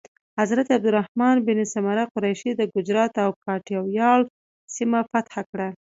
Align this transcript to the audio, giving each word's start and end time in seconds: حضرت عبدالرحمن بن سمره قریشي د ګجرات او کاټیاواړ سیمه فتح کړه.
حضرت 0.39 0.67
عبدالرحمن 0.71 1.35
بن 1.45 1.59
سمره 1.73 2.03
قریشي 2.13 2.51
د 2.55 2.61
ګجرات 2.73 3.13
او 3.25 3.29
کاټیاواړ 3.43 4.19
سیمه 4.75 4.99
فتح 5.11 5.35
کړه. 5.49 5.67